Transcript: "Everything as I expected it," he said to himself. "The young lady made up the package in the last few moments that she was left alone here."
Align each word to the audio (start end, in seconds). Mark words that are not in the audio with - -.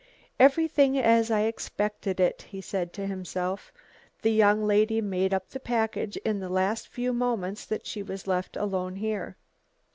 "Everything 0.39 0.97
as 0.97 1.29
I 1.29 1.41
expected 1.41 2.19
it," 2.19 2.41
he 2.49 2.59
said 2.59 2.91
to 2.93 3.05
himself. 3.05 3.71
"The 4.23 4.31
young 4.31 4.65
lady 4.65 4.99
made 4.99 5.31
up 5.31 5.49
the 5.49 5.59
package 5.59 6.17
in 6.25 6.39
the 6.39 6.49
last 6.49 6.87
few 6.87 7.13
moments 7.13 7.67
that 7.67 7.85
she 7.85 8.01
was 8.01 8.25
left 8.25 8.57
alone 8.57 8.95
here." 8.95 9.37